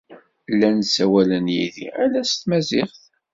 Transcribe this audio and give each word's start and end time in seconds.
Llan 0.51 0.77
ssawalen 0.83 1.45
yid-i 1.55 1.87
ala 2.03 2.21
s 2.31 2.33
tmaziɣt. 2.35 3.01